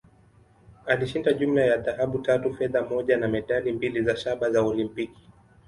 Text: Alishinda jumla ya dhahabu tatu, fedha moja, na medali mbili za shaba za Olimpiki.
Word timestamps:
Alishinda 0.85 1.33
jumla 1.33 1.65
ya 1.65 1.77
dhahabu 1.77 2.19
tatu, 2.19 2.53
fedha 2.53 2.81
moja, 2.83 3.17
na 3.17 3.27
medali 3.27 3.71
mbili 3.71 4.01
za 4.03 4.15
shaba 4.17 4.51
za 4.51 4.61
Olimpiki. 4.61 5.29